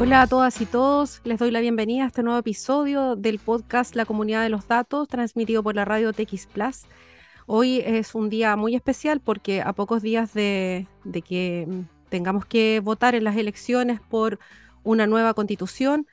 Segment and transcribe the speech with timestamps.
[0.00, 3.94] Hola a todas y todos, les doy la bienvenida a este nuevo episodio del podcast
[3.94, 6.84] La Comunidad de los Datos, transmitido por la radio TX Plus.
[7.44, 10.86] Hoy es un día muy especial porque a pocos días de,
[11.22, 11.68] que
[12.08, 14.38] tengamos que votar en las elecciones por
[14.84, 16.06] una nueva constitución,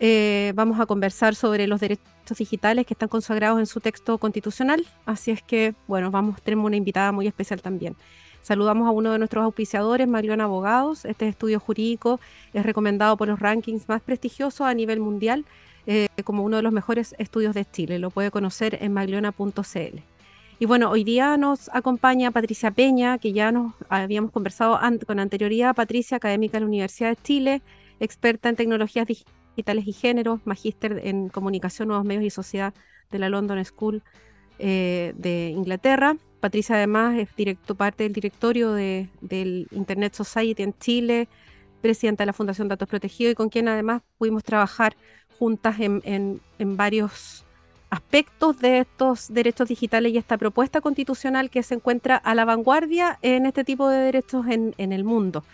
[0.00, 4.86] eh, vamos a conversar sobre los derechos digitales que están consagrados en su texto constitucional.
[5.04, 7.96] Así es que, bueno, vamos, tenemos una invitada muy especial también.
[8.46, 11.04] Saludamos a uno de nuestros auspiciadores, Maglión Abogados.
[11.04, 12.20] Este estudio jurídico
[12.52, 15.44] es recomendado por los rankings más prestigiosos a nivel mundial
[15.88, 17.98] eh, como uno de los mejores estudios de Chile.
[17.98, 19.98] Lo puede conocer en magliona.cl.
[20.60, 24.78] Y bueno, hoy día nos acompaña Patricia Peña, que ya nos habíamos conversado
[25.08, 25.74] con anterioridad.
[25.74, 27.62] Patricia, académica de la Universidad de Chile,
[27.98, 32.74] experta en tecnologías digitales y género, magíster en comunicación, nuevos medios y sociedad
[33.10, 34.04] de la London School
[34.60, 36.16] eh, de Inglaterra.
[36.40, 41.28] Patricia además es directo, parte del directorio de, del Internet Society en Chile,
[41.80, 44.96] presidenta de la Fundación Datos Protegidos y con quien además pudimos trabajar
[45.38, 47.44] juntas en, en, varios
[47.90, 53.18] aspectos de estos derechos digitales y esta propuesta constitucional que se encuentra a la vanguardia
[53.22, 55.44] en este tipo de derechos en, en el mundo.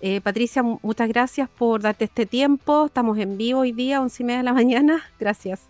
[0.00, 2.86] Eh, Patricia, muchas gracias por darte este tiempo.
[2.86, 5.02] Estamos en vivo hoy día, once y media de la mañana.
[5.18, 5.69] Gracias.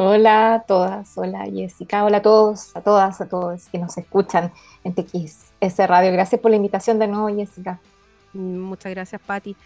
[0.00, 4.52] Hola a todas, hola Jessica, hola a todos, a todas, a todos que nos escuchan
[4.84, 6.12] en TXS Radio.
[6.12, 7.80] Gracias por la invitación de nuevo, Jessica.
[8.32, 9.56] Muchas gracias, Patti.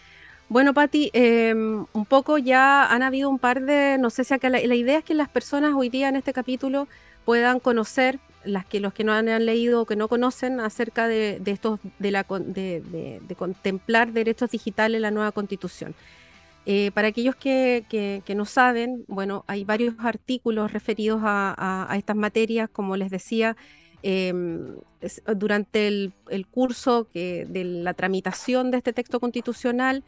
[0.49, 4.49] Bueno, Patti, em, un poco ya han habido un par de, no sé si acá
[4.49, 6.87] la, idea es que las personas hoy día en este capítulo
[7.25, 11.43] puedan conocer, las que los que no han, leído o que no conocen acerca de,
[11.45, 15.93] estos, de, la, de, de contemplar derechos digitales en la nueva constitución.
[16.65, 22.95] Eh, para aquellos que, no saben, bueno, hay varios artículos referidos a, estas materias, como
[22.95, 23.57] les decía,
[24.01, 24.75] em,
[25.35, 30.03] durante el, el curso que, de la tramitación de este texto constitucional,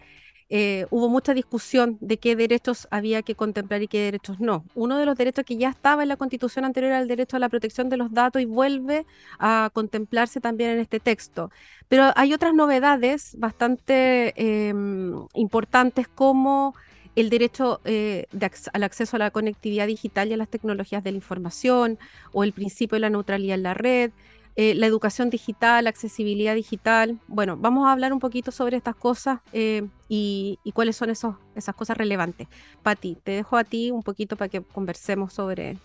[0.49, 4.63] eh, hubo mucha discusión de qué derechos había que contemplar y qué derechos no.
[4.75, 7.39] Uno de los derechos que ya estaba en la constitución anterior era el derecho a
[7.39, 9.05] la protección de los datos y vuelve
[9.39, 11.49] a contemplarse también en este texto.
[11.87, 16.75] Pero hay otras novedades bastante em, importantes como
[17.15, 18.27] el derecho eh,
[18.73, 21.97] al acceso a la conectividad digital y a las tecnologías de la información
[22.33, 24.11] o el principio de la neutralidad en la red,
[24.57, 27.19] eh, la educación digital, la accesibilidad digital.
[27.27, 31.75] Bueno, vamos a hablar un poquito sobre estas cosas eh, y, cuáles son esos, esas
[31.75, 32.47] cosas relevantes.
[32.81, 35.77] Pati, te dejo a ti un poquito para que conversemos sobre,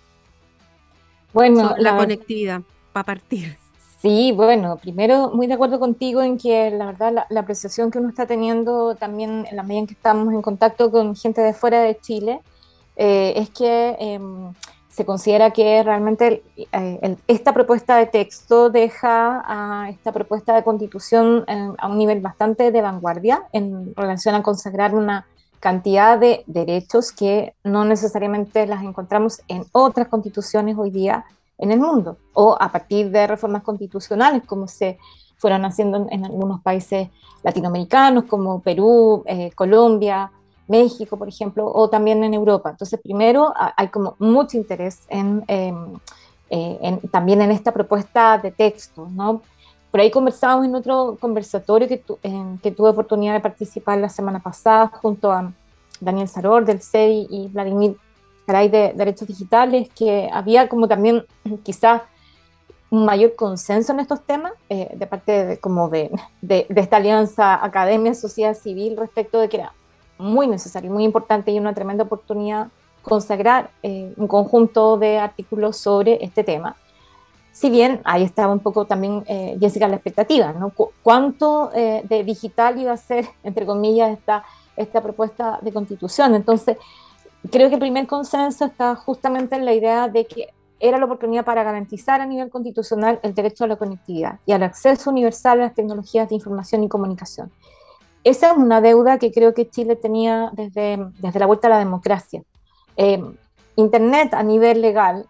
[1.32, 3.56] bueno, la, conectividad, para partir.
[4.00, 8.08] Sí, bueno, primero muy de acuerdo contigo en que la verdad la, apreciación que uno
[8.08, 11.82] está teniendo también en la medida en que estamos en contacto con gente de fuera
[11.82, 12.41] de Chile
[12.97, 14.54] eh, es que em,
[14.90, 21.44] se considera que realmente eh, esta propuesta de texto deja a esta propuesta de constitución
[21.46, 25.26] eh, a un nivel bastante de vanguardia en relación a consagrar una
[25.60, 31.24] cantidad de derechos que no necesariamente las encontramos en otras constituciones hoy día
[31.58, 34.98] en el mundo o a partir de reformas constitucionales como se
[35.36, 37.08] fueron haciendo en, algunos países
[37.42, 40.32] latinoamericanos como Perú, eh, Colombia,
[40.70, 42.70] México, por ejemplo, o también en Europa.
[42.70, 45.42] Entonces, primero, hay como mucho interés em,
[46.48, 49.42] eh, también en esta propuesta de texto, ¿no?
[49.91, 52.03] Por ahí conversábamos en otro conversatorio que,
[52.62, 55.53] que tuve oportunidad de participar la semana pasada junto a
[56.00, 57.97] Daniel Saror del CEDI y Vladimir
[58.47, 61.25] Caray de Derechos Digitales, que había como también
[61.64, 62.02] quizás
[62.91, 66.10] un mayor consenso en estos temas eh, de parte de, como de,
[66.41, 69.72] de, de, esta alianza academia-sociedad civil respecto de que era
[70.20, 72.69] muy necesario, muy importante y una tremenda oportunidad
[73.03, 76.76] consagrar eh, un conjunto de artículos sobre este tema.
[77.53, 80.72] Si bien ahí estaba un poco también, eh, Jessica, la expectativa, ¿no?
[81.03, 84.44] ¿Cuánto eh, de digital iba a ser, entre comillas, esta,
[84.76, 86.34] esta propuesta de constitución?
[86.34, 86.76] Entonces,
[87.50, 90.48] creo que el primer consenso está justamente en la idea de que
[90.78, 94.62] era la oportunidad para garantizar a nivel constitucional el derecho a la conectividad y al
[94.62, 97.50] acceso universal a las tecnologías de información y comunicación
[98.25, 101.78] esa es una deuda que creo que Chile tenía desde, desde la vuelta a la
[101.78, 102.43] democracia.
[102.96, 103.22] Eh,
[103.76, 105.26] Internet a nivel legal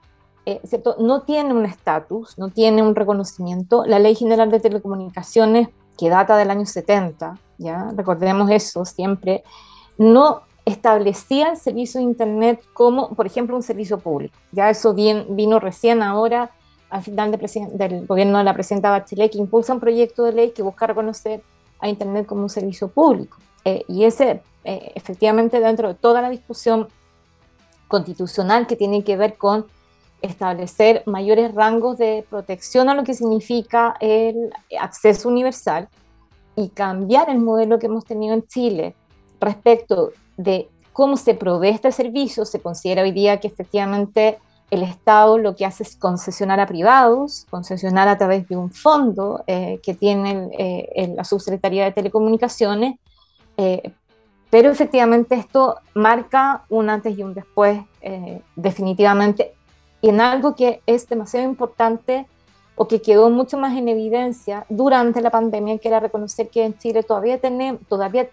[0.47, 0.61] eh,
[0.99, 3.85] no tiene un estatus, no tiene un reconocimiento.
[3.85, 7.91] La Ley General de Telecomunicaciones, que data del año 70, ¿ya?
[7.95, 9.45] recordemos eso siempre,
[9.99, 14.37] no establecía el servicio de Internet como, por ejemplo, un servicio público.
[14.53, 16.51] Ya eso bien, vino recién ahora,
[16.89, 20.63] al final del gobierno de la presidenta Bachelet, que impulsa un proyecto de ley que
[20.63, 21.43] busca reconocer
[21.81, 23.39] a Internet como un servicio público.
[23.65, 26.89] Eh, y ese, eh, efectivamente, dentro de toda la discusión
[27.89, 29.67] constitucional que tiene que ver con
[30.23, 35.89] establecer mayores rangos de protección a lo que significa el acceso universal
[36.57, 38.95] y cambiar el modelo que hemos tenido en Chile,
[39.41, 44.39] respecto de cómo se provee este servicio, se considera hoy día que efectivamente
[44.71, 49.43] el Estado lo que hace es concesionar a privados, concesionar a través de un fondo
[49.47, 52.97] eh, que tiene eh, la Subsecretaría de Telecomunicaciones,
[53.57, 53.93] eh,
[54.49, 57.83] pero efectivamente esto marca un antes y un después
[58.57, 59.55] definitivamente
[60.03, 62.27] en algo que es demasiado importante
[62.75, 66.77] o que quedó mucho más en evidencia durante la pandemia, que era reconocer que en
[66.79, 68.29] Chile todavía, tenemos, todavía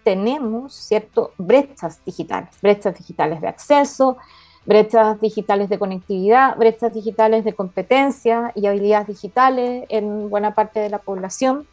[0.74, 4.16] cierto, brechas digitales, brechas digitales de acceso,
[4.68, 10.90] brechas digitales de conectividad, brechas digitales de competencia y habilidades digitales en buena parte de
[10.90, 11.66] la población.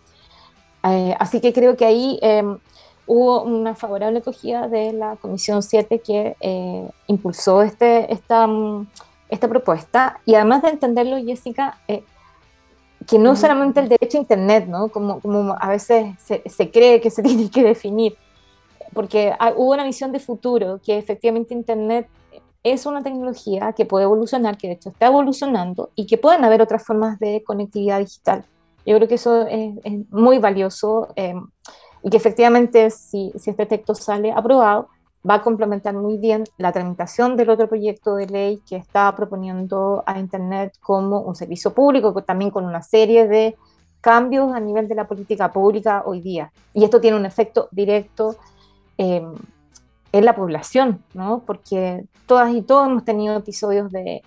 [0.85, 2.57] Eh, así que creo que ahí em,
[3.05, 8.47] hubo una favorable acogida de la Comisión 7 que eh, impulsó este, esta,
[9.27, 10.21] esta propuesta.
[10.25, 12.01] Y además de entenderlo, Jessica, eh,
[13.05, 14.87] que no solamente el derecho a Internet, ¿no?
[14.87, 18.15] como, como a veces se, se cree que se tiene que definir,
[18.93, 22.07] porque hubo una visión de futuro que efectivamente Internet
[22.65, 26.63] es una tecnología que puede evolucionar, que de hecho está evolucionando y que pueden haber
[26.63, 28.43] otras formas de conectividad digital.
[28.87, 29.75] Yo creo que eso es,
[30.09, 31.35] muy valioso eh,
[32.01, 34.89] y que efectivamente si, si, este texto sale aprobado,
[35.27, 40.03] va a complementar muy bien la tramitación del otro proyecto de ley que está proponiendo
[40.07, 43.55] a Internet como un servicio público, también con una serie de
[44.01, 46.51] cambios a nivel de la política pública hoy día.
[46.73, 48.35] Y esto tiene un efecto directo
[48.97, 49.23] eh,
[50.17, 51.43] es la población, ¿no?
[51.45, 54.21] Porque todas y todos hemos tenido episodios de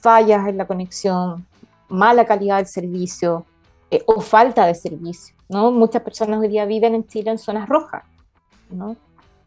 [0.00, 1.46] fallas en la conexión,
[1.88, 3.44] mala calidad del servicio
[3.90, 5.70] eh, o falta de servicio, ¿no?
[5.70, 8.04] Muchas personas hoy día viven en Chile en zonas rojas,
[8.70, 8.96] ¿no?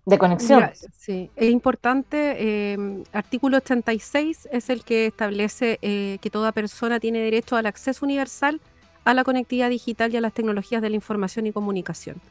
[0.06, 0.70] De conexión.
[0.96, 7.20] sí, es importante, em, artículo 86 es el que establece eh, que toda persona tiene
[7.20, 8.62] derecho al acceso universal
[9.06, 12.22] a la conectividad digital y a las tecnologías de la información y comunicación.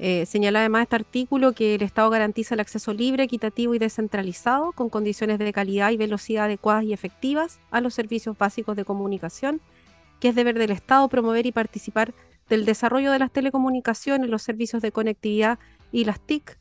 [0.00, 4.70] Eh, señala además este artículo que el Estado garantiza el acceso libre, equitativo y descentralizado,
[4.72, 9.60] con condiciones de calidad y velocidad adecuadas y efectivas a los servicios básicos de comunicación,
[10.20, 12.14] que es deber del Estado promover y participar
[12.48, 15.58] del desarrollo de las telecomunicaciones, los servicios de conectividad
[15.90, 16.58] y las TIC,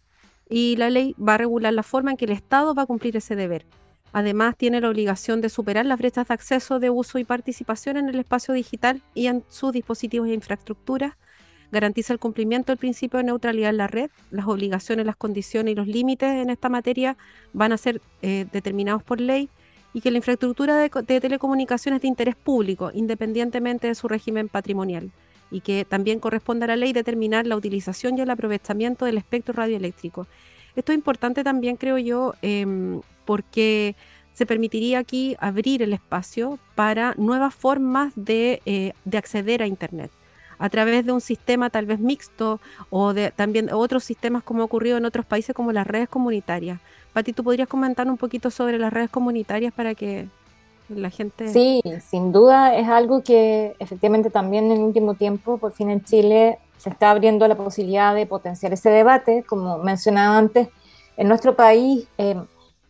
[0.50, 3.16] y la ley va a regular la forma en que el Estado va a cumplir
[3.18, 3.66] ese deber.
[4.14, 8.10] Además, tiene la obligación de superar las brechas de acceso, de uso y participación en
[8.10, 11.14] el espacio digital y en sus dispositivos e infraestructuras,
[11.72, 14.10] garantiza el cumplimiento del principio de neutralidad en la red.
[14.32, 17.18] Las obligaciones, las condiciones y los límites en esta materia
[17.54, 19.50] van a ser eh, determinados por ley
[19.94, 25.12] y que la infraestructura de, telecomunicaciones es de interés público, independientemente de su régimen patrimonial,
[25.50, 29.54] y que también corresponde a la ley determinar la utilización y el aprovechamiento del espectro
[29.54, 30.28] radioeléctrico.
[30.76, 33.96] Esto es importante también, creo yo, em, porque
[34.34, 40.12] se permitiría aquí abrir el espacio para nuevas formas de, eh, de acceder a Internet
[40.60, 42.60] a través de un sistema tal vez mixto
[42.90, 46.80] o de también otros sistemas como ha ocurrido en otros países como las redes comunitarias.
[47.14, 50.28] Pati, ¿tú podrías comentar un poquito sobre las redes comunitarias para que
[50.90, 51.48] la gente...
[51.50, 56.04] Sí, sin duda es algo que efectivamente también en el último tiempo, por fin en
[56.04, 59.44] Chile, se está abriendo la posibilidad de potenciar ese debate.
[59.48, 60.70] Como mencionaba antes,
[61.18, 62.40] en nuestro país, eh,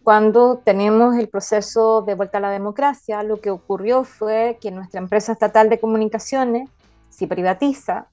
[0.04, 5.02] cuando tenemos el proceso de vuelta a la democracia, lo que ocurrió fue que nuestra
[5.02, 6.70] empresa estatal de comunicaciones
[7.18, 8.10] si privatiza,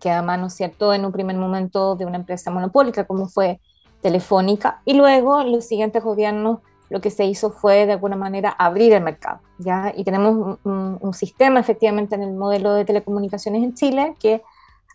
[0.00, 3.60] queda mano, ¿cierto?, en un primer momento de una empresa monopólica como fue
[4.00, 8.94] Telefónica, y luego los siguientes gobiernos lo que se hizo fue de alguna manera abrir
[8.94, 9.92] el mercado, ¿ya?
[9.94, 14.42] Y tenemos un, sistema efectivamente en el modelo de telecomunicaciones en Chile que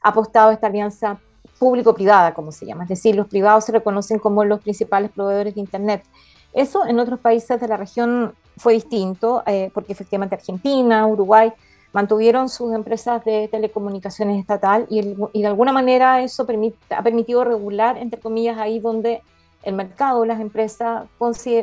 [0.01, 1.19] ha apostado a esta alianza
[1.59, 5.61] público-privada, como se llama, es decir, los privados se reconocen como los principales proveedores de
[5.61, 6.03] Internet.
[6.51, 11.53] Eso en otros países de la región fue distinto, eh, porque efectivamente Argentina, Uruguay,
[11.93, 18.19] mantuvieron sus empresas de telecomunicaciones estatal y, de alguna manera eso ha permitido regular, entre
[18.19, 19.21] comillas, ahí donde
[19.63, 21.07] el mercado, las empresas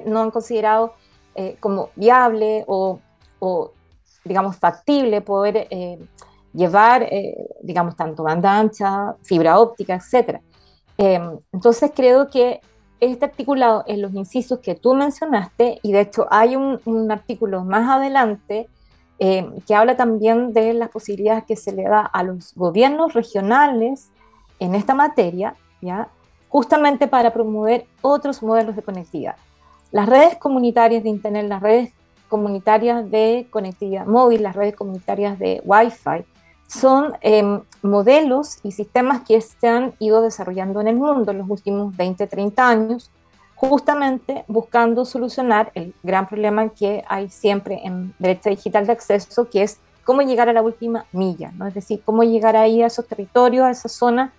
[0.06, 0.94] no han considerado
[1.34, 3.00] eh, como viable o,
[4.24, 5.98] digamos, factible poder eh,
[6.52, 10.40] llevar, eh, digamos, tanto banda ancha, fibra óptica, etc.
[11.52, 12.60] entonces creo que
[13.00, 17.88] este articulado en los incisos que tú mencionaste, y de hecho hay un artículo más
[17.90, 18.68] adelante
[19.18, 24.10] eh, que habla también de las posibilidades que se le da a los gobiernos regionales
[24.58, 26.08] en esta materia, ¿ya?
[26.48, 29.36] justamente para promover otros modelos de conectividad.
[29.92, 31.92] Las redes comunitarias de Internet, las redes
[32.28, 36.24] comunitarias de conectividad móvil, las redes comunitarias de Wi-Fi,
[36.66, 41.48] son em, modelos y sistemas que se han ido desarrollando en el mundo en los
[41.48, 43.10] últimos 20, 30 años
[43.68, 49.62] justamente buscando solucionar el gran problema que hay siempre en derecho digital de acceso, que
[49.62, 51.66] es cómo llegar a la última milla, ¿no?
[51.66, 54.32] es decir, cómo llegar ahí a esos territorios, a esa zona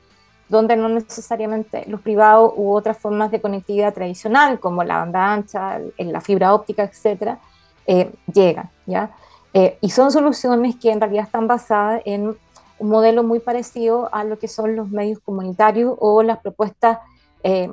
[0.48, 5.80] donde no necesariamente los privados u otras formas de conectividad tradicional, como la banda ancha,
[5.98, 7.40] la fibra óptica, etcétera,
[7.88, 8.70] eh, llegan.
[8.86, 9.12] ¿ya?
[9.54, 12.36] Eh, y son soluciones que en realidad están basadas en
[12.78, 17.00] un modelo muy parecido a lo que son los medios comunitarios o las propuestas
[17.42, 17.72] eh,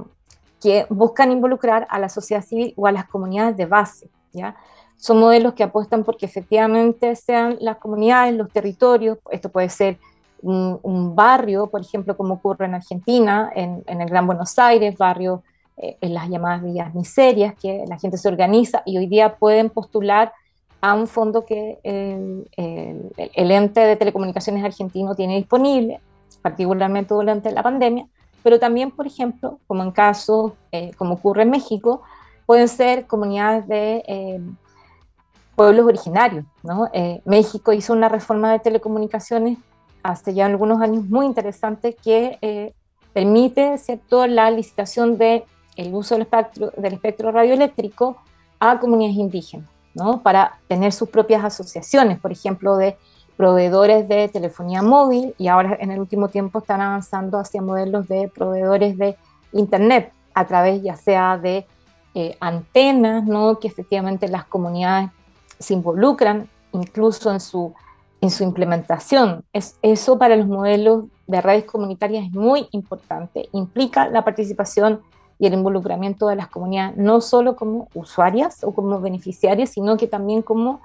[0.63, 4.09] que buscan involucrar a la sociedad civil o a las comunidades de base.
[4.33, 4.55] ¿ya?
[4.97, 9.99] Son modelos que apuestan porque efectivamente sean las comunidades, los territorios, esto puede ser
[10.41, 15.43] un, barrio, por ejemplo, como ocurre en Argentina, en, el Gran Buenos Aires, barrio
[15.77, 19.71] eh, en las llamadas villas miserias, que la gente se organiza y hoy día pueden
[19.71, 20.33] postular
[20.81, 26.01] a un fondo que el, ente de telecomunicaciones argentino tiene disponible,
[26.43, 28.07] particularmente durante la pandemia,
[28.43, 32.03] pero también, por ejemplo, como en casos eh, como ocurre en México,
[32.47, 34.41] pueden ser comunidades de eh,
[35.57, 36.45] pueblos originarios.
[36.63, 36.89] ¿no?
[37.25, 39.59] México hizo una reforma de telecomunicaciones
[40.03, 42.73] hace ya algunos años muy interesante que eh,
[43.13, 44.27] permite ¿cierto?
[44.27, 45.45] la licitación del
[45.77, 48.19] el uso del espectro, del espectro radioeléctrico
[48.61, 50.23] a comunidades indígenas, ¿no?
[50.23, 52.99] para tener sus propias asociaciones, por ejemplo, de
[53.37, 58.29] proveedores de telefonía móvil y ahora en el último tiempo están avanzando hacia modelos de
[58.29, 59.17] proveedores de
[59.53, 61.67] Internet a través ya sea de
[62.15, 63.59] eh, antenas, ¿no?
[63.59, 65.11] que efectivamente las comunidades
[65.59, 67.75] se involucran incluso en su
[68.23, 69.45] en su implementación.
[69.53, 73.49] Es, eso para los modelos de redes comunitarias es muy importante.
[73.53, 75.01] Implica la participación
[75.41, 80.07] y el involucramiento de las comunidades, no solo como usuarias o como beneficiarias, sino que
[80.07, 80.81] también como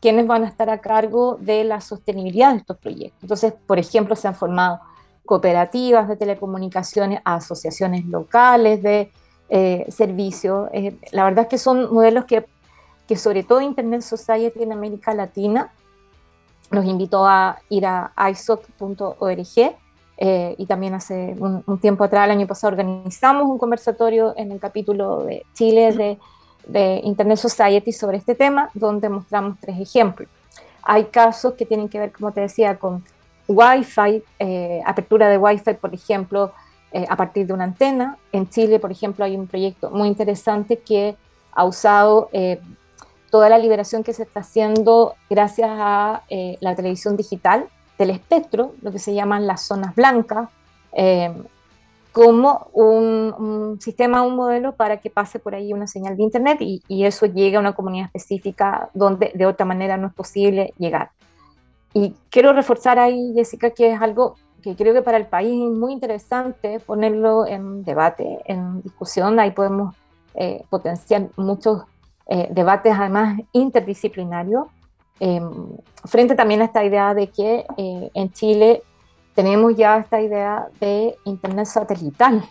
[0.00, 3.22] quienes van a estar a cargo de la sostenibilidad de estos proyectos.
[3.22, 4.80] Entonces, por ejemplo, se han formado
[5.26, 9.12] cooperativas de telecomunicaciones, asociaciones locales de
[9.48, 10.68] eh, servicios.
[10.72, 12.46] Eh, la verdad es que son modelos que,
[13.06, 15.72] que sobre todo Internet Society en América Latina
[16.70, 19.76] nos invitó a ir a isoc.org
[20.22, 24.60] eh, y también hace un, tiempo atrás, el año pasado, organizamos un conversatorio en el
[24.60, 26.18] capítulo de Chile de,
[26.66, 30.28] de, Internet Society sobre este tema, donde mostramos tres ejemplos.
[30.82, 33.04] Hay casos que tienen que ver, como te decía, con
[33.48, 36.52] Wi-Fi, eh, apertura de Wi-Fi, por ejemplo,
[36.92, 38.16] eh, a partir de una antena.
[38.32, 41.16] En Chile, por ejemplo, hay un proyecto muy interesante que
[41.52, 42.30] ha usado
[43.30, 48.74] toda la liberación que se está haciendo gracias a eh, la televisión digital del espectro,
[48.82, 50.48] lo que se llaman las zonas blancas,
[50.92, 51.32] eh,
[52.12, 57.04] como un, sistema, un modelo para que pase por ahí una señal de Internet y,
[57.04, 61.10] eso llegue a una comunidad específica donde de otra manera no es posible llegar.
[61.92, 65.76] Y quiero reforzar ahí, Jessica, que es algo que creo que para el país es
[65.76, 69.40] muy interesante ponerlo en debate, en discusión.
[69.40, 69.94] Ahí podemos
[70.34, 71.82] eh, potenciar muchos
[72.28, 74.66] eh, debates además interdisciplinarios,
[75.18, 75.50] em,
[76.04, 78.82] frente también a esta idea de que eh, en Chile
[79.34, 82.44] tenemos ya esta idea de Internet satelital.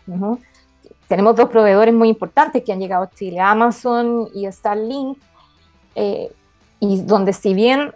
[1.08, 5.18] Tenemos dos proveedores muy importantes que han llegado a Chile, Amazon y Starlink,
[5.96, 6.32] eh,
[6.80, 7.92] y donde si bien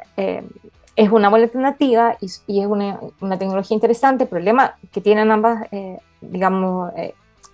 [0.95, 5.31] es una buena alternativa y, y es una, una, tecnología interesante, el problema que tienen
[5.31, 5.67] ambas,
[6.21, 6.91] digamos,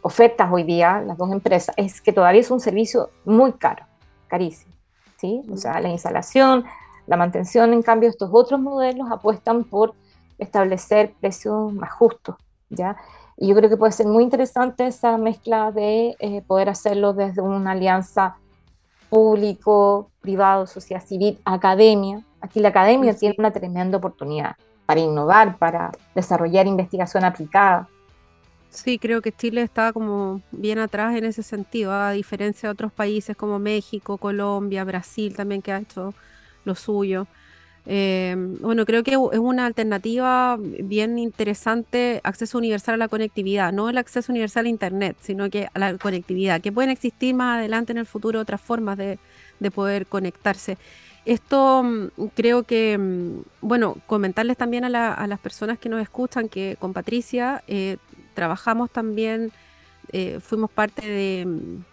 [0.01, 3.85] ofertas hoy día, las dos empresas, es que todavía es un servicio muy caro
[4.27, 4.73] carísimo.
[5.17, 5.41] ¿sí?
[5.51, 6.65] O sea, la instalación,
[7.07, 9.93] la mantención, en cambio, estos otros modelos apuestan por
[10.39, 12.35] establecer precios más justos.
[12.69, 12.97] ¿ya?
[13.37, 17.41] Y yo creo que puede ser muy interesante esa mezcla de eh, poder hacerlo desde
[17.41, 18.35] una alianza
[19.09, 22.23] público, privado, sociedad civil, academia.
[22.41, 24.55] Aquí la academia tiene una tremenda oportunidad
[24.85, 27.87] para innovar, para desarrollar investigación aplicada.
[28.69, 32.91] Sí, creo que Chile está como bien atrás en ese sentido, a diferencia de otros
[32.91, 36.13] países como México, Colombia, Brasil también que ha hecho
[36.65, 37.25] lo suyo.
[37.91, 43.89] Eh, bueno, creo que es una alternativa bien interesante, acceso universal a la conectividad, no
[43.89, 47.91] el acceso universal a Internet, sino que a la conectividad, que pueden existir más adelante
[47.91, 49.17] en el futuro otras formas de,
[49.73, 50.77] poder conectarse.
[51.25, 56.47] Esto mm, creo que, mm, bueno, comentarles también a, a, las personas que nos escuchan
[56.47, 57.97] que con Patricia eh,
[58.35, 59.51] trabajamos también,
[60.11, 61.83] eh, fuimos parte de, mm,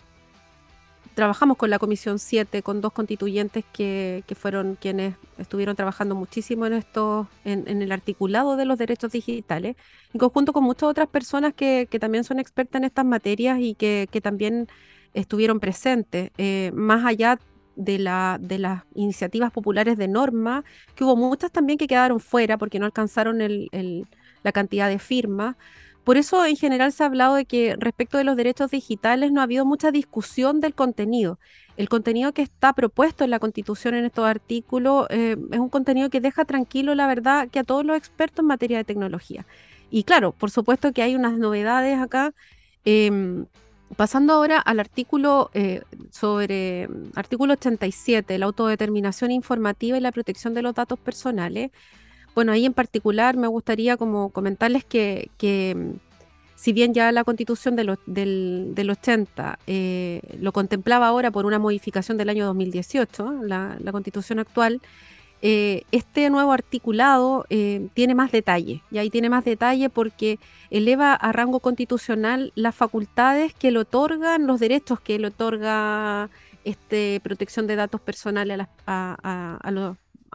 [1.16, 6.74] trabajamos con la Comisión 7, con dos constituyentes que, fueron quienes estuvieron trabajando muchísimo en
[6.74, 9.76] esto, en, el articulado de los derechos digitales,
[10.12, 14.20] en conjunto con muchas otras personas que, también son expertas en estas materias y que,
[14.22, 14.68] también
[15.14, 17.38] estuvieron presentes, eh, más allá
[17.76, 22.58] de, la, de las iniciativas populares de norma, que hubo muchas también que quedaron fuera
[22.58, 25.56] porque no alcanzaron la cantidad de firmas.
[26.06, 29.40] Por eso en general se ha hablado de que respecto de los derechos digitales no
[29.40, 31.40] ha habido mucha discusión del contenido.
[31.76, 36.08] El contenido que está propuesto en la Constitución en estos artículos eh, es un contenido
[36.08, 39.46] que deja tranquilo, la verdad, que a todos los expertos en materia de tecnología.
[39.90, 42.32] Y claro, por supuesto que hay unas novedades acá.
[42.84, 43.46] Em,
[43.96, 45.82] pasando ahora al artículo eh,
[46.12, 51.72] sobre artículo 87, la autodeterminación informativa y la protección de los datos personales.
[52.36, 55.30] Bueno, ahí en particular me gustaría como comentarles que,
[56.54, 62.18] si bien ya la constitución del, del 80 eh, lo contemplaba ahora por una modificación
[62.18, 64.82] del año 2018, la, la constitución actual,
[65.40, 70.38] eh, este nuevo articulado eh, tiene más detalle, y ahí tiene más detalle porque
[70.68, 76.28] eleva a rango constitucional las facultades que le otorgan, los derechos que le otorga
[76.64, 79.70] este, protección de datos personales a, a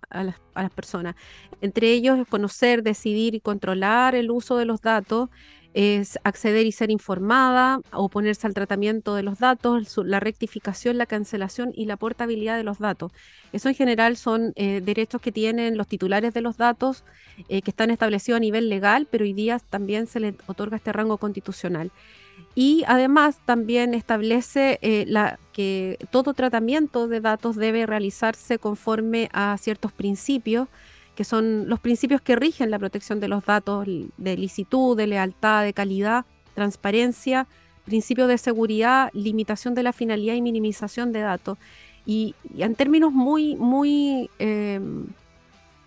[0.09, 1.15] las personas.
[1.61, 5.29] Entre ellos, conocer, decidir y controlar el uso de los datos,
[5.73, 11.71] es acceder y ser informada, oponerse al tratamiento de los datos, la rectificación, la cancelación
[11.73, 13.11] y la portabilidad de los datos.
[13.53, 17.05] Eso en general son eh, derechos que tienen los titulares de los datos
[17.47, 20.91] eh, que están establecidos a nivel legal, pero hoy día también se les otorga este
[20.91, 21.91] rango constitucional.
[22.55, 25.05] Y además también establece eh,
[25.53, 30.67] que todo tratamiento de datos debe realizarse conforme a ciertos principios
[31.15, 35.63] que son los principios que rigen la protección de los datos de licitud, de lealtad,
[35.63, 37.47] de calidad, transparencia,
[37.85, 41.57] principios de seguridad, limitación de la finalidad y minimización de datos.
[42.05, 45.07] Y, en términos muy, muy, em,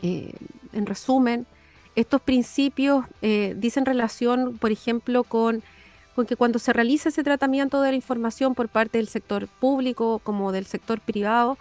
[0.03, 0.33] eh,
[0.73, 1.47] en resumen,
[1.97, 5.63] estos principios eh, dicen relación, por ejemplo, con,
[6.15, 10.21] con que cuando se realiza ese tratamiento de la información por parte del sector público
[10.21, 11.59] como del sector privado,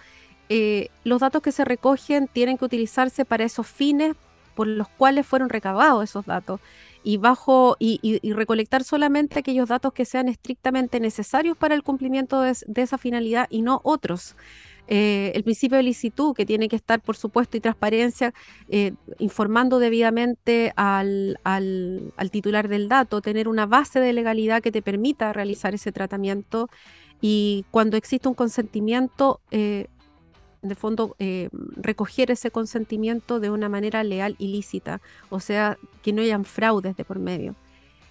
[0.49, 4.15] eh, los datos que se recogen tienen que utilizarse para esos fines
[4.55, 6.59] por los cuales fueron recabados esos datos
[7.03, 12.55] y bajo y, recolectar solamente aquellos datos que sean estrictamente necesarios para el cumplimiento de,
[12.75, 14.35] esa finalidad y no otros.
[14.95, 18.31] Eh, el principio de licitud, que tiene que estar, por supuesto, y transparencia,
[18.69, 21.39] eh, informando debidamente al,
[22.31, 26.69] titular del dato, tener una base de legalidad que te permita realizar ese tratamiento
[27.21, 34.35] y cuando existe un consentimiento, de fondo eh, recoger ese consentimiento de una manera leal
[34.37, 35.01] y lícita,
[35.31, 37.55] o sea, que no hayan fraudes de por medio.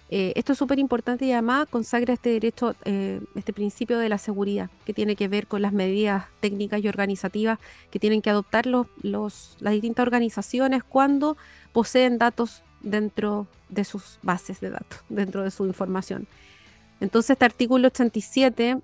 [0.09, 4.17] Eh, esto es súper importante y además consagra este derecho, eh, este principio de la
[4.17, 7.57] seguridad, que tiene que ver con las medidas técnicas y organizativas
[7.89, 11.37] que tienen que adoptar los, las distintas organizaciones cuando
[11.71, 16.27] poseen datos dentro de sus bases de datos, dentro de su información.
[16.99, 18.77] Entonces, este artículo 87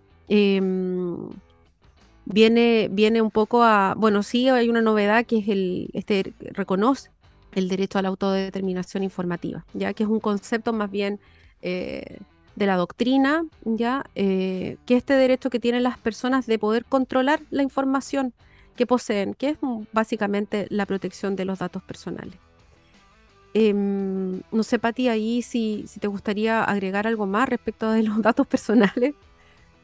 [2.25, 7.11] viene, viene un poco a, bueno, sí hay una novedad que es el, este reconoce
[7.53, 11.19] el derecho a la autodeterminación informativa, ya que es un concepto más bien
[11.61, 12.17] eh,
[12.55, 17.41] de la doctrina, ya eh, que este derecho que tienen las personas de poder controlar
[17.49, 18.33] la información
[18.75, 19.57] que poseen, que es
[19.91, 22.35] básicamente la protección de los datos personales.
[23.53, 28.21] Em, no sé, Pati, ahí si, si te gustaría agregar algo más respecto de los
[28.21, 29.15] datos personales.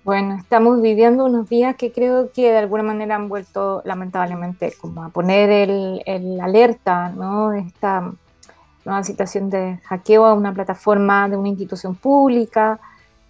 [0.05, 5.03] Bueno, estamos viviendo unos días que creo que de alguna manera han vuelto lamentablemente como
[5.03, 7.53] a poner el, alerta, ¿no?
[7.53, 8.11] Esta
[8.85, 12.79] nueva situación de hackeo a una plataforma de una institución pública,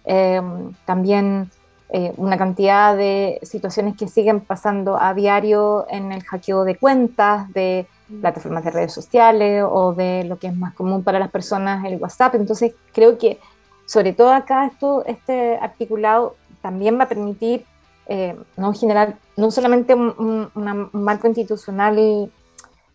[0.04, 1.50] em, también
[1.88, 7.50] eh, una cantidad de situaciones que siguen pasando a diario en el hackeo de cuentas,
[7.54, 7.86] de
[8.20, 11.96] plataformas de redes sociales o de lo que es más común para las personas, el
[11.96, 12.34] WhatsApp.
[12.34, 13.40] Entonces creo que
[13.86, 16.34] sobre todo acá esto, este articulado
[16.66, 17.64] también va a permitir
[18.08, 20.50] eh, no generar no solamente un,
[20.92, 21.94] marco institucional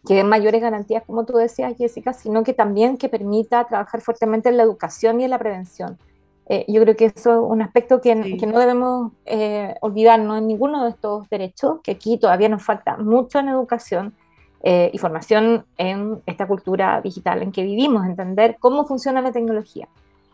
[0.06, 4.50] que dé mayores garantías, como tú decías, Jessica, sino que también que permita trabajar fuertemente
[4.50, 5.98] en la educación y en la prevención.
[6.50, 10.48] Eh, yo creo que eso es un aspecto que, que no debemos eh, olvidarnos en
[10.48, 14.14] ninguno de estos derechos, que aquí todavía nos falta mucho en educación
[14.64, 19.88] y formación en esta cultura digital en que vivimos, entender cómo funciona la tecnología.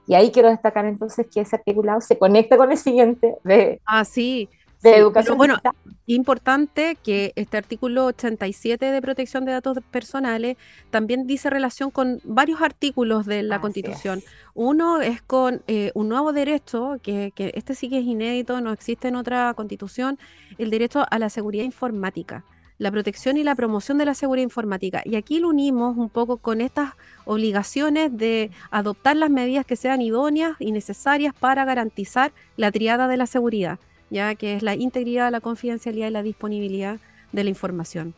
[0.07, 4.05] Y ahí quiero destacar entonces que ese articulado se conecta con el siguiente de, ah,
[4.05, 4.49] sí,
[4.81, 5.37] de educación.
[5.37, 5.57] bueno,
[6.05, 10.55] importante que este artículo 87 de protección de datos personales
[10.91, 14.23] también dice relación con varios artículos de la Constitución.
[14.53, 18.71] Uno es con eh, un nuevo derecho, que, que este sí que es inédito, no
[18.71, 20.17] existe en otra Constitución,
[20.57, 22.45] el derecho a la seguridad informática
[22.77, 25.01] la protección y la promoción de la seguridad informática.
[25.05, 26.93] Y aquí lo unimos un poco con estas
[27.25, 33.17] obligaciones de adoptar las medidas que sean idóneas y necesarias para garantizar la triada de
[33.17, 36.99] la seguridad, ya que es la integridad, la confidencialidad y la disponibilidad
[37.31, 38.13] de la información.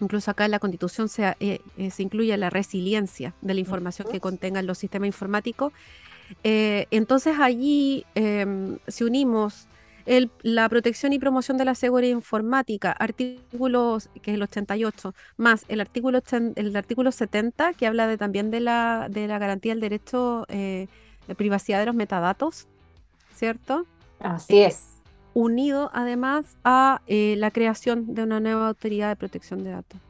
[0.00, 4.08] Incluso acá en la Constitución se, eh, eh, se incluye la resiliencia de la información
[4.10, 5.72] que contengan los sistemas informáticos.
[6.42, 9.68] Eh, entonces allí, em, si unimos
[10.42, 15.80] la protección y promoción de la seguridad informática, artículos que es el 88, más el
[15.80, 16.20] artículo,
[16.56, 20.88] el artículo 70 que habla de, también de la, de la garantía del derecho eh,
[21.26, 22.66] de privacidad de los metadatos,
[23.34, 23.86] ¿cierto?
[24.20, 24.88] Así es.
[25.34, 30.00] Unido además a eh, la creación de una nueva autoridad de protección de datos.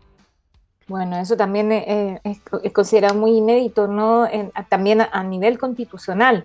[0.88, 2.40] Bueno, eso también es,
[2.72, 4.28] considerado muy inédito, ¿no?
[4.68, 6.44] también a, nivel constitucional.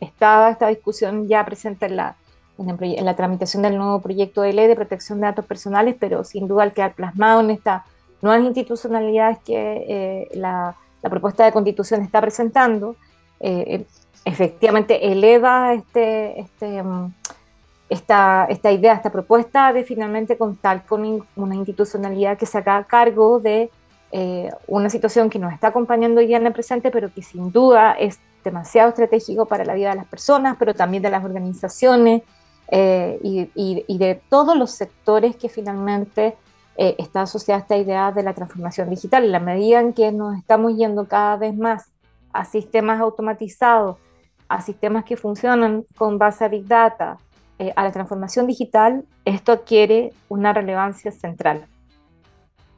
[0.00, 2.16] estaba esta discusión ya presente en la,
[2.58, 6.46] en, la tramitación del nuevo proyecto de ley de protección de datos personales, pero sin
[6.48, 7.82] duda al quedar plasmado en estas
[8.22, 12.96] nuevas institucionalidades que eh, la, propuesta de constitución está presentando,
[13.38, 13.84] eh,
[14.24, 17.12] efectivamente eleva este, este, mm,
[17.90, 23.38] esta, esta idea, esta propuesta de finalmente contar con una institucionalidad que se haga cargo
[23.38, 23.70] de
[24.12, 27.50] eh, una situación que nos está acompañando hoy día en el presente, pero que sin
[27.52, 32.22] duda es demasiado estratégico para la vida de las personas, pero también de las organizaciones
[32.68, 36.36] eh, y, de todos los sectores que finalmente
[36.76, 39.24] eh, está asociada a esta idea de la transformación digital.
[39.24, 41.92] En la medida en que nos estamos yendo cada vez más
[42.32, 43.98] a sistemas automatizados,
[44.48, 47.18] a sistemas que funcionan con base a Big Data,
[47.58, 51.66] eh, a la transformación digital, esto adquiere una relevancia central.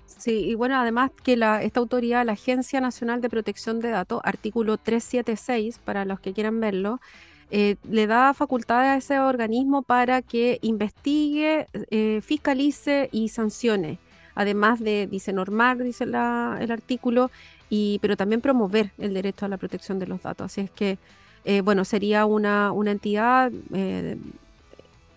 [0.07, 4.20] Sí, y bueno, además que la, esta autoridad, la Agencia Nacional de Protección de Datos,
[4.25, 7.01] artículo 376, para los que quieran verlo,
[7.50, 13.98] eh, le da facultades a ese organismo para que investigue, eh, fiscalice y sancione,
[14.35, 17.30] además de, dice, normar, dice el artículo,
[17.70, 20.46] y, pero también promover el derecho a la protección de los datos.
[20.46, 20.98] Así es que,
[21.44, 23.52] eh, bueno, sería una, una entidad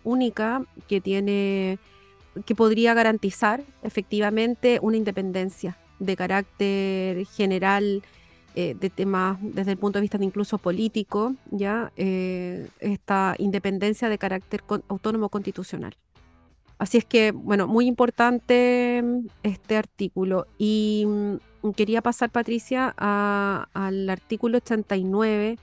[0.03, 1.79] única que tiene
[2.45, 8.03] que podría garantizar efectivamente una independencia de carácter general
[8.55, 14.09] eh, de temas desde el punto de vista de incluso político, ya eh, esta independencia
[14.09, 15.95] de carácter autónomo constitucional.
[16.79, 20.47] Así es que, bueno, muy importante mm, este artículo.
[20.57, 25.57] Y mm, quería pasar, Patricia, al artículo 89,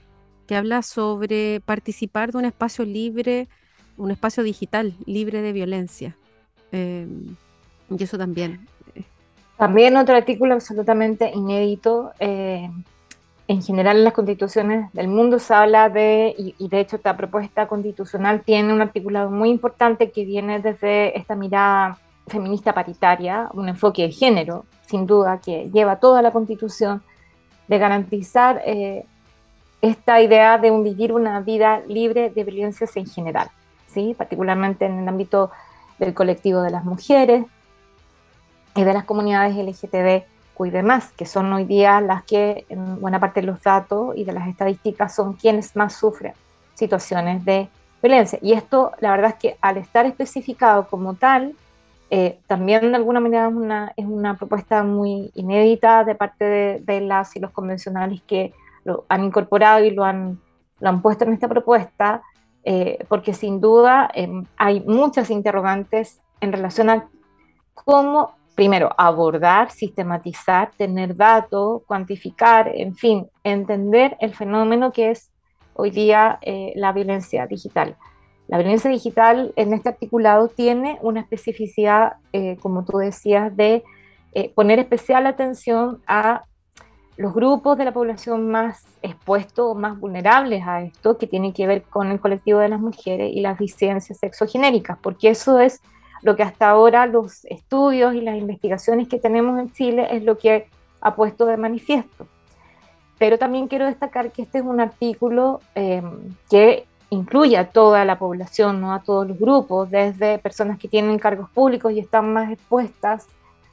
[0.47, 3.49] que habla sobre participar de un espacio libre,
[3.97, 6.15] un espacio digital libre de violencia.
[6.71, 7.35] Em,
[7.89, 8.67] y eso también
[9.57, 12.11] también otro artículo absolutamente inédito.
[12.19, 12.69] Eh,
[13.47, 17.67] en general en las constituciones del mundo se habla de, y, de hecho esta propuesta
[17.67, 24.03] constitucional tiene un articulado muy importante que viene desde esta mirada feminista paritaria, un enfoque
[24.03, 27.01] de género, sin duda, que lleva toda la constitución,
[27.69, 29.05] de garantizar eh,
[29.81, 33.49] esta idea de un vivir una vida libre de violencias en general,
[33.87, 34.13] ¿sí?
[34.17, 35.51] particularmente en el ámbito
[35.99, 37.45] del colectivo de las mujeres,
[38.77, 40.23] y de las comunidades LGTB
[40.65, 44.23] y demás, que son hoy día las que en buena parte de los datos y
[44.23, 46.33] de las estadísticas son quienes más sufren
[46.73, 47.69] situaciones de
[48.01, 48.39] violencia.
[48.41, 51.55] Y esto, la verdad es que al estar especificado como tal,
[52.09, 57.01] eh, también de alguna manera es una, es una propuesta muy inédita de parte de,
[57.01, 60.39] las y los convencionales que lo han incorporado y lo han,
[60.79, 62.21] lo han puesto en esta propuesta,
[62.63, 67.09] eh, porque sin duda em, hay muchas interrogantes en relación a
[67.73, 75.31] cómo primero, abordar, sistematizar, tener datos, cuantificar, en fin, entender el fenómeno que es
[75.75, 77.95] hoy día eh, la violencia digital.
[78.47, 83.83] La violencia digital en este articulado tiene una especificidad, eh, como tú decías, de
[84.33, 86.41] eh, poner especial atención a
[87.15, 91.83] los grupos de la población más expuestos, más vulnerables a esto, que tiene que ver
[91.83, 95.79] con el colectivo de las mujeres y las disidencias sexogenéricas, porque eso es
[96.21, 100.37] lo que hasta ahora los estudios y las investigaciones que tenemos en Chile es lo
[100.37, 100.67] que
[101.01, 102.27] ha puesto de manifiesto.
[103.17, 106.03] Pero también quiero destacar que este es un artículo eh,
[106.49, 108.93] que incluye a toda la población, ¿no?
[108.93, 113.27] a todos los grupos, desde personas que tienen cargos públicos y están más expuestas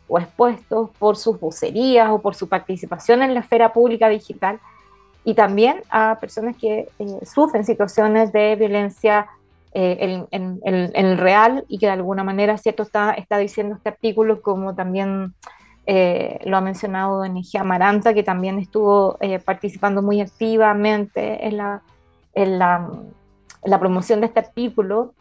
[0.08, 4.60] o expuestos por sus vocerías o por su participación en la esfera pública digital,
[5.24, 9.26] y también a personas que eh, sufren situaciones de violencia
[9.76, 12.84] eh, en, el real y que de alguna manera, ¿cierto?
[12.84, 15.34] Está, está diciendo este artículo, como también
[15.84, 21.82] eh, lo ha mencionado Energía Amaranta, que también estuvo eh, participando muy activamente en la,
[22.34, 22.88] en la,
[23.64, 25.12] la, promoción de este artículo.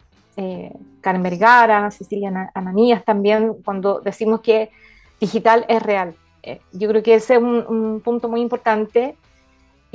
[1.00, 4.70] Karen Vergara, Cecilia Ananías también, cuando decimos que
[5.20, 6.14] digital es real.
[6.72, 9.16] yo creo que ese es un, un punto muy importante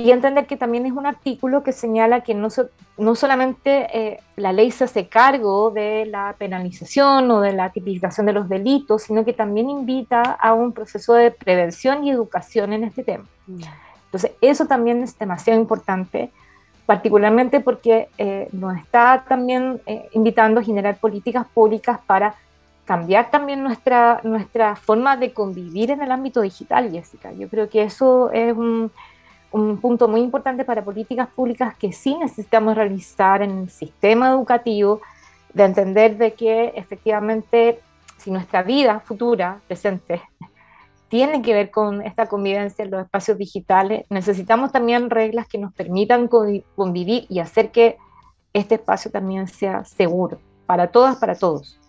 [0.00, 2.48] y entender que también es un artículo que señala que no,
[2.96, 8.24] no solamente eh, la ley se hace cargo de la penalización o de la tipificación
[8.24, 12.84] de los delitos, sino que también invita a un proceso de prevención y educación en
[12.84, 13.26] este tema.
[13.46, 13.60] Mm.
[14.06, 16.30] Entonces, eso también es demasiado importante
[16.86, 22.36] particularmente porque eh, nos está también eh, invitando a generar políticas públicas para
[22.86, 27.32] cambiar también nuestra, nuestra forma de convivir en el ámbito digital, Jessica.
[27.32, 28.90] Yo creo que eso es un,
[29.52, 35.00] un punto muy importante para políticas públicas que sí necesitamos realizar en el sistema educativo,
[35.52, 37.80] de entender de que efectivamente
[38.16, 40.22] si nuestra vida futura, presente,
[41.08, 45.72] tiene que ver con esta convivencia en los espacios digitales, necesitamos también reglas que nos
[45.72, 47.98] permitan convivir y hacer que
[48.52, 51.79] este espacio también sea seguro para todas, para todos.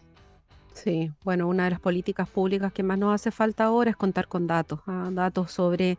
[0.74, 4.28] Sí, bueno, una de las políticas públicas que más nos hace falta ahora es contar
[4.28, 5.10] con datos, ¿ah?
[5.12, 5.98] datos sobre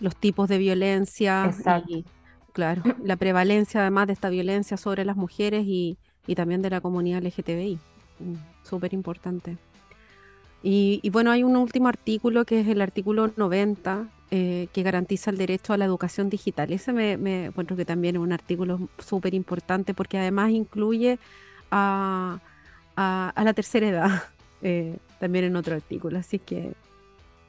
[0.00, 1.50] los tipos de violencia
[1.86, 2.04] y,
[2.52, 6.80] claro, la prevalencia además de esta violencia sobre las mujeres y, y también de la
[6.80, 7.78] comunidad LGTBI.
[8.20, 9.58] Mm, súper importante.
[10.66, 15.36] Y, bueno, hay un último artículo que es el artículo 90, eh, que garantiza el
[15.36, 16.72] derecho a la educación digital.
[16.72, 21.18] Ese me, me encuentro que también es un artículo súper importante porque además incluye
[21.70, 22.40] a,
[22.96, 24.22] a, la tercera edad,
[24.62, 26.18] eh, también en otro artículo.
[26.18, 26.72] Así que...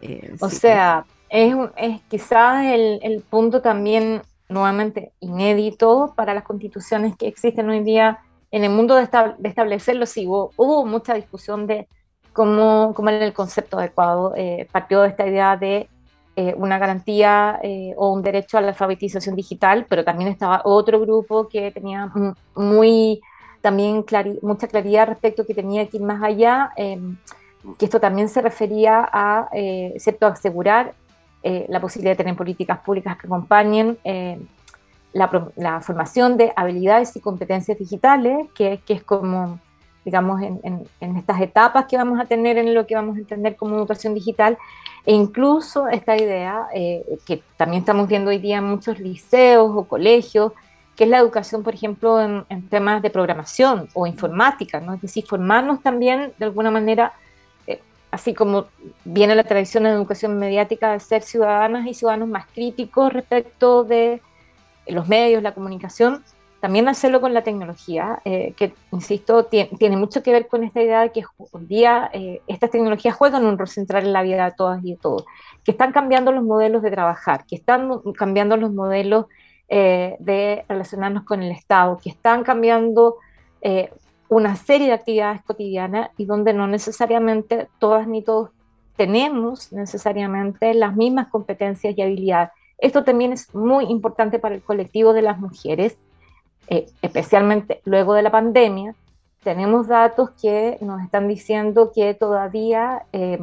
[0.01, 7.15] Eh, o sea, es, es quizás el, el punto también nuevamente inédito para las constituciones
[7.15, 8.19] que existen hoy día
[8.51, 10.05] en el mundo de, de establecerlo.
[10.05, 11.87] Sí, hubo, hubo mucha discusión de
[12.33, 15.89] como, como en el concepto adecuado eh, partió de esta idea de
[16.35, 20.99] eh, una garantía eh, o un derecho a la alfabetización digital, pero también estaba otro
[20.99, 22.11] grupo que tenía
[22.55, 23.21] muy
[23.65, 24.05] también
[24.41, 27.17] mucha claridad respecto que tenía que ir más allá, em,
[27.79, 29.49] que esto también se refería a,
[29.97, 30.93] ¿cierto?, asegurar
[31.43, 33.97] la posibilidad de tener políticas públicas que acompañen
[35.13, 39.59] la, la, formación de habilidades y competencias digitales, que, que es como
[40.05, 43.55] digamos, en, en, estas etapas que vamos a tener en lo que vamos a entender
[43.55, 44.57] como educación digital,
[45.03, 49.83] e incluso esta idea eh, que también estamos viendo hoy día en muchos liceos o
[49.85, 50.53] colegios,
[50.95, 54.93] que es la educación, por ejemplo, en, temas de programación o informática, ¿no?
[54.93, 57.13] Es decir, formarnos también de alguna manera,
[57.67, 57.81] eh,
[58.11, 58.65] así como
[59.03, 64.21] viene la tradición de educación mediática de ser ciudadanas y ciudadanos más críticos respecto de
[64.87, 66.23] los medios, la comunicación,
[66.61, 71.01] también hacerlo con la tecnología, eh, que, insisto, tiene, mucho que ver con esta idea
[71.01, 74.51] de que hoy día eh, estas tecnologías juegan un rol central en la vida de
[74.53, 75.25] todas y de todos,
[75.63, 79.25] que están cambiando los modelos de trabajar, que están cambiando los modelos
[79.69, 83.17] eh, de relacionarnos con el Estado, que están cambiando
[84.29, 88.51] una serie de actividades cotidianas y donde no necesariamente todas ni todos
[88.95, 92.51] tenemos necesariamente las mismas competencias y habilidades.
[92.77, 95.97] Esto también es muy importante para el colectivo de las mujeres
[96.67, 98.95] eh, especialmente luego de la pandemia,
[99.43, 103.39] tenemos datos que nos están diciendo que todavía eh,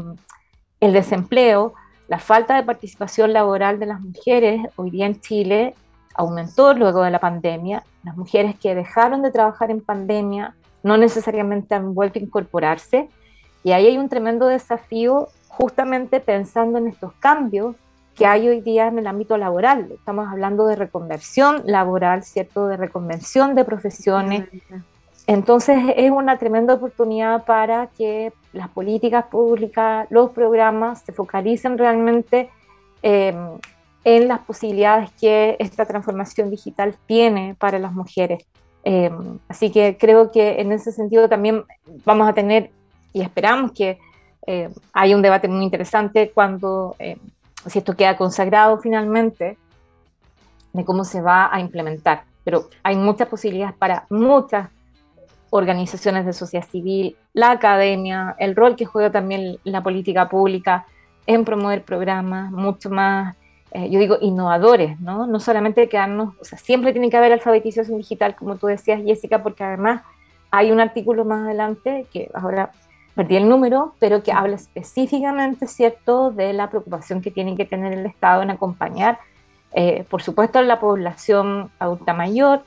[0.81, 1.75] el desempleo,
[2.09, 5.75] la falta de participación laboral de las mujeres hoy día en Chile
[6.15, 7.85] aumentó luego de la pandemia.
[8.05, 13.09] Las mujeres que dejaron de trabajar en pandemia no necesariamente han vuelto a incorporarse.
[13.65, 17.77] Y ahí hay un tremendo desafío justamente pensando en estos cambios
[18.15, 19.91] que hay hoy día en el ámbito laboral.
[19.93, 22.67] Estamos hablando de reconversión laboral, ¿cierto?
[22.67, 24.49] De reconversión de profesiones.
[25.27, 32.51] Entonces es una tremenda oportunidad para que las políticas públicas, los programas se focalicen realmente
[33.03, 33.59] em,
[34.05, 38.45] en las posibilidades que esta transformación digital tiene para las mujeres.
[38.85, 41.65] Em, así que creo que en ese sentido también
[42.05, 42.71] vamos a tener
[43.13, 43.99] y esperamos que
[44.47, 47.19] eh, haya un debate muy interesante cuando em,
[47.67, 49.57] si esto queda consagrado finalmente,
[50.73, 52.25] de cómo se va a implementar.
[52.45, 54.69] Pero hay muchas posibilidades para muchas
[55.51, 60.87] organizaciones de sociedad civil, la academia, el rol que juega también la política pública
[61.27, 63.37] en promover programas mucho más,
[63.75, 65.27] eh, yo digo, innovadores, ¿no?
[65.27, 69.43] No solamente quedarnos, o sea, siempre tiene que haber alfabetización digital, como tú decías, Jessica,
[69.43, 70.03] porque además
[70.51, 72.73] hay un artículo más adelante que ahora
[73.15, 77.95] perdí el número, pero que habla específicamente, ¿cierto?, de la preocupación que tiene que tener
[77.95, 79.19] el Estado en acompañar,
[79.73, 82.63] eh, por supuesto, a la población adulta mayor,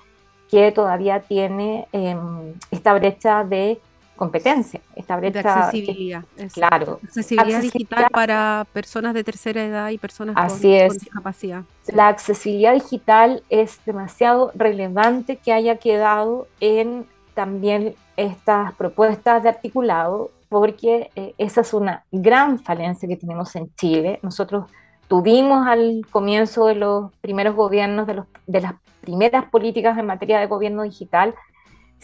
[0.49, 3.79] que todavía tiene em, esta brecha de
[4.15, 6.23] competencia, esta brecha de accesibilidad.
[6.53, 6.99] claro.
[7.03, 11.63] Accesibilidad, digital para personas de tercera edad y personas con, discapacidad.
[11.87, 20.31] La accesibilidad digital es demasiado relevante que haya quedado en también estas propuestas de articulado
[20.47, 24.19] porque eh, esa es una gran falencia que tenemos en Chile.
[24.21, 24.65] Nosotros
[25.07, 30.39] tuvimos al comienzo de los primeros gobiernos, de, los, de las primeras políticas en materia
[30.39, 31.35] de gobierno digital,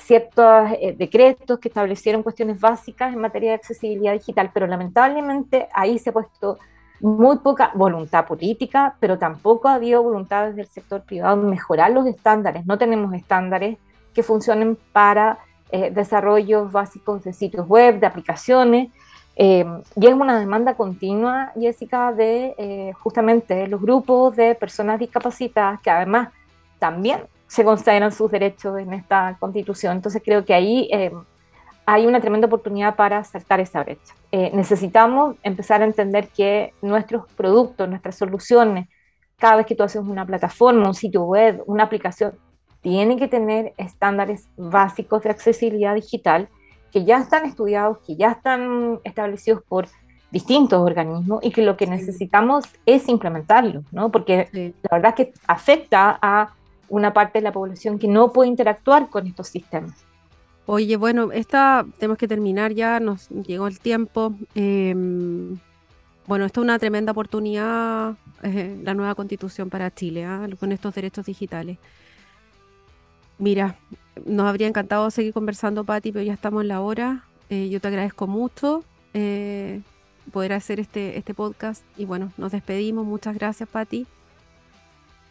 [0.02, 6.00] ciertos eh, decretos que establecieron cuestiones básicas en materia de accesibilidad digital, pero lamentablemente ahí
[6.00, 6.58] se ha puesto
[7.00, 11.92] muy poca voluntad política, pero tampoco ha habido voluntad desde el sector privado en mejorar
[11.92, 12.66] los estándares.
[12.66, 13.78] No tenemos estándares
[14.14, 15.40] que funcionen para
[15.72, 18.90] eh, desarrollos básicos de sitios web, de aplicaciones.
[19.36, 25.82] Eh, y es una demanda continua, Jessica, de eh, justamente los grupos de personas discapacitadas
[25.82, 26.30] que además
[26.78, 29.98] también se consideran sus derechos en esta constitución.
[29.98, 30.90] Entonces creo que ahí
[31.86, 34.16] hay una tremenda oportunidad para saltar esa brecha.
[34.32, 38.88] Eh, necesitamos empezar a entender que nuestros productos, nuestras soluciones,
[39.36, 42.40] cada vez que tú haces una plataforma, un sitio web, una aplicación,
[42.80, 46.48] tienen que tener estándares básicos de accesibilidad digital
[46.90, 49.90] que ya están estudiados, que ya están establecidos por
[50.32, 54.10] distintos organismos y que lo que necesitamos es implementarlos, ¿no?
[54.10, 56.54] Porque la verdad es que afecta a
[56.92, 60.06] una parte de la población que no puede interactuar con estos sistemas.
[60.66, 64.36] Oye, bueno, esta tenemos que terminar ya, nos llegó el tiempo.
[64.56, 65.58] Em,
[66.28, 70.48] bueno, esta es una tremenda oportunidad, eh, la nueva constitución para Chile, ¿ah?
[70.60, 71.78] con estos derechos digitales.
[73.38, 73.78] Mira,
[74.26, 77.24] nos habría encantado seguir conversando, Patti, pero ya estamos en la hora.
[77.50, 79.82] Eh, yo te agradezco mucho eh,
[80.32, 83.06] poder hacer este, este podcast y bueno, nos despedimos.
[83.06, 84.06] Muchas gracias, Patti.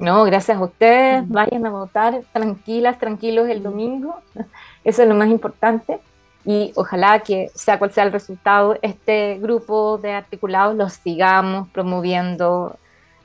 [0.01, 1.29] No, gracias a ustedes.
[1.29, 4.21] Vayan a votar tranquilas, tranquilos el domingo.
[4.85, 6.01] Eso es lo más importante.
[6.45, 12.79] Y ojalá que, sea cual sea el resultado, este grupo de articulados los sigamos promoviendo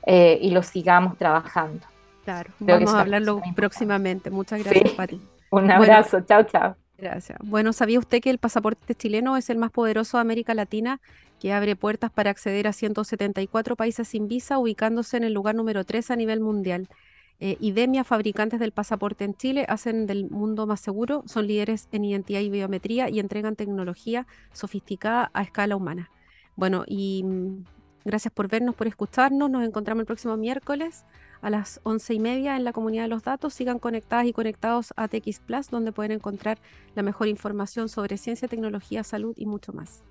[0.04, 1.86] eh, y los sigamos trabajando.
[2.24, 4.30] Claro, vamos a hablarlo próximamente.
[4.30, 5.20] Muchas gracias, Pati.
[5.50, 6.76] Un abrazo, chao, chao.
[6.98, 7.38] Gracias.
[7.42, 11.00] Bueno, ¿sabía usted que el pasaporte chileno es el más poderoso de América Latina
[11.40, 15.84] que abre puertas para acceder a 174 países sin visa, ubicándose en el lugar número
[15.84, 16.88] 3 a nivel mundial.
[17.38, 22.04] Eh, IDEMIA, fabricantes del pasaporte en Chile, hacen del mundo más seguro, son líderes en
[22.04, 26.10] identidad y biometría y entregan tecnología sofisticada a escala humana.
[26.56, 27.64] Bueno, y mm,
[28.06, 29.50] gracias por vernos, por escucharnos.
[29.50, 31.04] Nos encontramos el próximo miércoles
[31.42, 33.52] a las once y media en la comunidad de los datos.
[33.52, 36.58] Sigan conectadas y conectados a TX Plus, donde pueden encontrar
[36.94, 40.02] la mejor información sobre ciencia, tecnología, salud y mucho más.